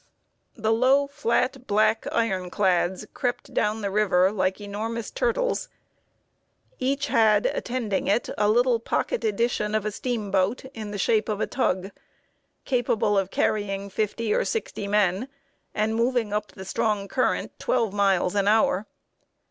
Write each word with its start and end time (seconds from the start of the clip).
The 0.55 0.73
low, 0.73 1.05
flat, 1.05 1.67
black 1.67 2.07
iron 2.11 2.49
clads 2.49 3.05
crept 3.13 3.53
down 3.53 3.81
the 3.81 3.91
river 3.91 4.31
like 4.31 4.59
enormous 4.59 5.11
turtles. 5.11 5.69
Each 6.79 7.05
had 7.05 7.45
attending 7.45 8.07
it 8.07 8.27
a 8.35 8.49
little 8.49 8.79
pocket 8.79 9.23
edition 9.23 9.75
of 9.75 9.85
a 9.85 9.91
steamboat, 9.91 10.65
in 10.73 10.89
the 10.89 10.97
shape 10.97 11.29
of 11.29 11.39
a 11.39 11.45
tug, 11.45 11.91
capable 12.65 13.15
of 13.15 13.29
carrying 13.29 13.91
fifty 13.91 14.33
or 14.33 14.43
sixty 14.43 14.87
men, 14.87 15.27
and 15.75 15.93
moving 15.93 16.33
up 16.33 16.51
the 16.51 16.65
strong 16.65 17.07
current 17.07 17.51
twelve 17.59 17.93
miles 17.93 18.33
an 18.33 18.47
hour. 18.47 18.87